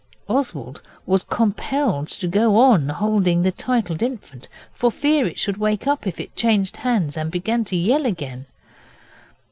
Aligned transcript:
Oswald 0.27 0.81
was 1.05 1.21
compelled 1.21 2.07
to 2.07 2.27
go 2.27 2.55
on 2.57 2.89
holding 2.89 3.43
the 3.43 3.51
titled 3.51 4.01
infant, 4.01 4.47
for 4.73 4.89
fear 4.91 5.27
it 5.27 5.37
should 5.37 5.57
wake 5.57 5.85
up 5.85 6.07
if 6.07 6.19
it 6.19 6.35
changed 6.35 6.77
hands, 6.77 7.15
and 7.15 7.29
begin 7.29 7.63
to 7.65 7.75
yell 7.77 8.07
again. 8.07 8.47